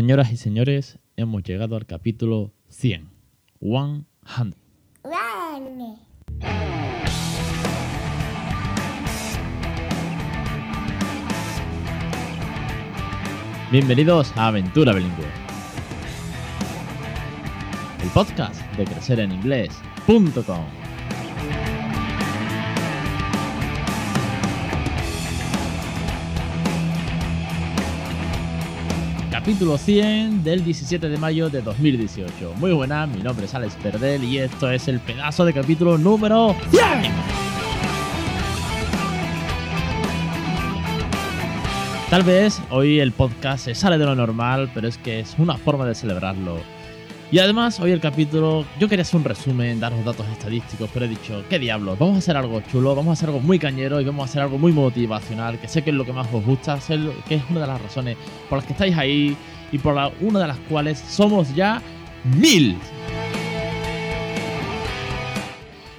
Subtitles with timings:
[0.00, 3.10] Señoras y señores, hemos llegado al capítulo 100.
[3.60, 4.54] 100.
[13.70, 15.26] Bienvenidos a Aventura Bilingüe.
[18.02, 20.79] El podcast de crecereninglés.com.
[29.40, 32.56] Capítulo 100 del 17 de mayo de 2018.
[32.58, 36.54] Muy buena, mi nombre es Alex Perdel y esto es el pedazo de capítulo número
[36.70, 37.10] 100.
[42.10, 45.56] Tal vez hoy el podcast se sale de lo normal, pero es que es una
[45.56, 46.58] forma de celebrarlo.
[47.32, 51.08] Y además, hoy el capítulo, yo quería hacer un resumen, daros datos estadísticos, pero he
[51.08, 51.96] dicho, ¿qué diablos?
[51.96, 54.42] Vamos a hacer algo chulo, vamos a hacer algo muy cañero y vamos a hacer
[54.42, 56.80] algo muy motivacional, que sé que es lo que más os gusta,
[57.28, 58.16] que es una de las razones
[58.48, 59.36] por las que estáis ahí
[59.70, 61.80] y por una de las cuales somos ya
[62.36, 62.76] mil.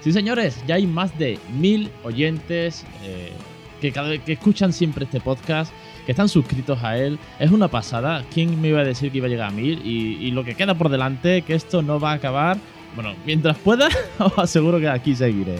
[0.00, 3.32] Sí, señores, ya hay más de mil oyentes eh,
[3.80, 5.72] que, cada, que escuchan siempre este podcast
[6.08, 7.18] que están suscritos a él.
[7.38, 8.24] Es una pasada.
[8.32, 9.84] ¿Quién me iba a decir que iba a llegar a mil?
[9.84, 12.56] Y, lo que queda por delante, que esto no va a acabar.
[12.94, 15.56] Bueno, mientras pueda, os aseguro que aquí seguiré.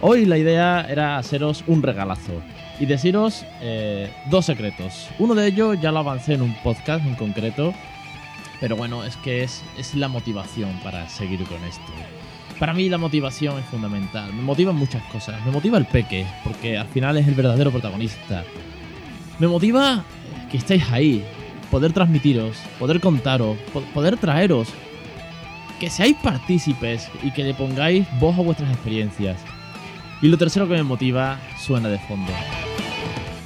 [0.00, 2.40] Hoy la idea era haceros un regalazo
[2.78, 5.08] y deciros eh, dos secretos.
[5.18, 7.72] Uno de ellos ya lo avancé en un podcast en concreto,
[8.60, 11.92] pero bueno, es que es, es la motivación para seguir con esto.
[12.58, 14.32] Para mí la motivación es fundamental.
[14.32, 15.44] Me motivan muchas cosas.
[15.44, 18.44] Me motiva el peque, porque al final es el verdadero protagonista.
[19.38, 20.04] Me motiva
[20.50, 21.24] que estéis ahí,
[21.70, 23.56] poder transmitiros, poder contaros,
[23.92, 24.68] poder traeros,
[25.80, 29.36] que seáis partícipes y que le pongáis voz a vuestras experiencias.
[30.22, 32.32] Y lo tercero que me motiva suena de fondo.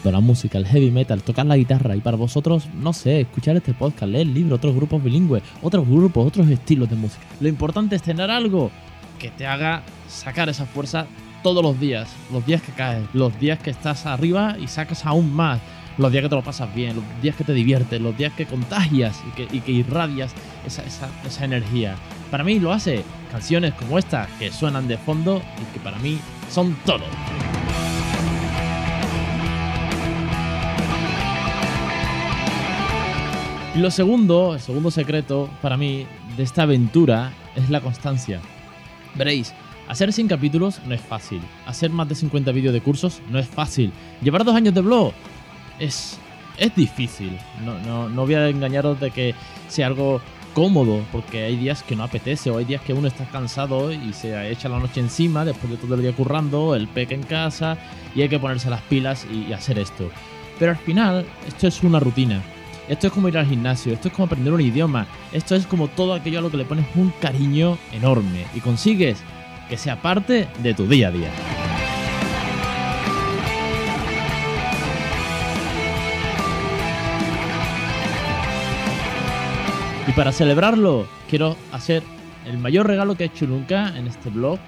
[0.05, 3.75] La música, el heavy metal, tocar la guitarra y para vosotros, no sé, escuchar este
[3.75, 7.23] podcast, leer libros, otros grupos bilingües, otros grupos, otros estilos de música.
[7.41, 8.71] Lo importante es tener algo
[9.19, 11.07] que te haga sacar esa fuerza
[11.43, 15.33] todos los días, los días que caes, los días que estás arriba y sacas aún
[15.33, 15.61] más,
[15.97, 18.47] los días que te lo pasas bien, los días que te diviertes, los días que
[18.47, 20.33] contagias y que, irradias
[20.67, 20.83] esa,
[21.25, 21.97] esa energía.
[22.31, 26.19] Para mí lo hace canciones como esta que suenan de fondo y que para mí
[26.51, 27.05] son todo.
[33.75, 36.05] Y lo segundo, el segundo secreto para mí
[36.37, 38.41] de esta aventura es la constancia.
[39.19, 39.53] Veréis,
[39.89, 41.41] hacer 100 capítulos no es fácil.
[41.67, 43.93] Hacer más de 50 vídeos de cursos no es fácil.
[44.23, 45.13] Llevar dos años de blog
[45.79, 46.19] es,
[46.57, 47.37] es difícil.
[47.65, 49.35] No, no, no voy a engañaros de que
[49.69, 50.21] sea algo
[50.55, 54.13] cómodo, porque hay días que no apetece, o hay días que uno está cansado y
[54.13, 57.79] se echa la noche encima después de todo el día currando, el peque en casa,
[58.15, 60.11] y hay que ponerse las pilas y, hacer esto.
[60.59, 62.43] Pero al final, esto es una rutina.
[62.89, 65.89] Esto es como ir al gimnasio, esto es como aprender un idioma, esto es como
[65.89, 69.19] todo aquello a lo que le pones un cariño enorme y consigues
[69.69, 71.31] que sea parte de tu día a día.
[80.07, 82.03] Y para celebrarlo, quiero hacer
[82.47, 84.59] el mayor regalo que he hecho nunca en este blog.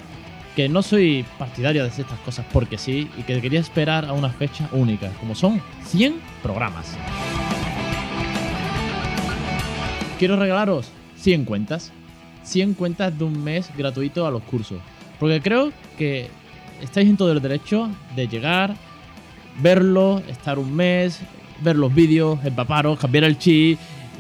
[0.54, 4.28] Que no soy partidario de estas cosas porque sí, y que quería esperar a una
[4.28, 6.98] fecha única, como son 100 programas.
[10.20, 10.86] Quiero regalaros
[11.16, 11.92] 100 cuentas.
[12.42, 14.78] 100 cuentas de un mes gratuito a los cursos.
[15.19, 16.28] Porque creo que
[16.82, 18.76] estáis en todo el derecho de llegar,
[19.62, 21.20] verlo, estar un mes,
[21.62, 23.78] ver los vídeos, empaparos, cambiar el chip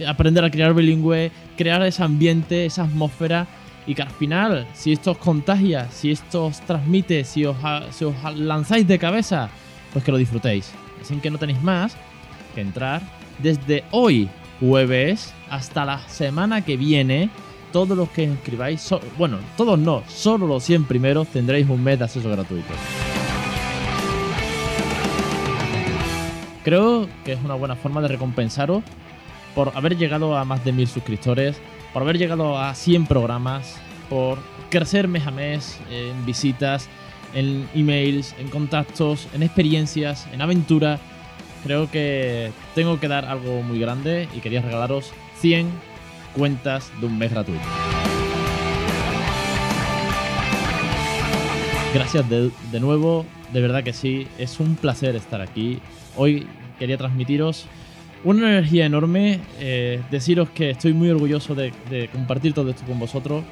[0.08, 3.46] aprender a crear bilingüe, crear ese ambiente, esa atmósfera
[3.86, 7.56] y que al final, si esto os contagia, si esto os transmite, si os,
[8.00, 9.50] os lanzáis de cabeza,
[9.92, 10.72] pues que lo disfrutéis.
[10.98, 11.94] Así que no tenéis más
[12.54, 13.02] que entrar
[13.42, 17.30] desde hoy, jueves, hasta la semana que viene.
[17.72, 22.04] Todos los que inscribáis, bueno, todos no, solo los 100 primeros tendréis un mes de
[22.04, 22.74] acceso gratuito.
[26.64, 28.82] Creo que es una buena forma de recompensaros
[29.54, 31.56] por haber llegado a más de mil suscriptores,
[31.92, 33.76] por haber llegado a 100 programas,
[34.08, 34.38] por
[34.68, 36.88] crecer mes a mes en visitas,
[37.34, 40.98] en emails, en contactos, en experiencias, en aventura.
[41.62, 45.68] Creo que tengo que dar algo muy grande y quería regalaros 100
[46.36, 47.64] cuentas de un mes gratuito.
[51.92, 55.80] Gracias de, de nuevo, de verdad que sí, es un placer estar aquí.
[56.16, 56.46] Hoy
[56.78, 57.66] quería transmitiros
[58.24, 59.40] una energía enorme.
[59.58, 61.72] Eh, deciros que estoy muy orgulloso de,
[62.12, 63.44] compartir todo esto con vosotros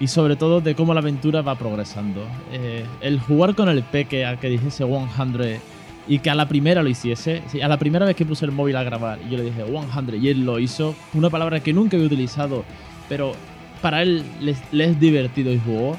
[0.00, 2.26] y sobre todo de cómo la aventura va progresando.
[2.52, 5.08] Eh, el jugar con el peque al que dijese 100
[6.06, 7.42] y que a la primera lo hiciese.
[7.62, 10.22] A la primera vez que puse el móvil a grabar y yo le dije 100
[10.22, 12.64] y él lo hizo, una palabra que nunca había utilizado,
[13.08, 13.32] pero
[13.82, 15.96] para él le, le es divertido y jugó,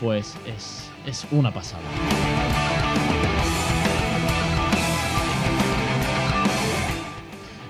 [0.00, 1.82] pues es, es una pasada.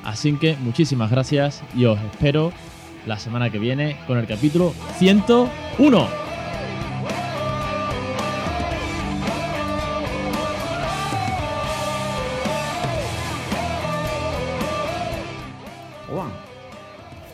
[0.05, 2.51] Así que muchísimas gracias y os espero
[3.07, 6.28] la semana que viene con el capítulo 101.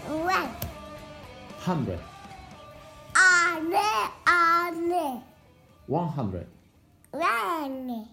[0.09, 0.51] One.
[1.61, 1.99] hundred,
[3.17, 5.23] Ane, ane.
[5.87, 6.47] one hundred.
[7.11, 8.07] One.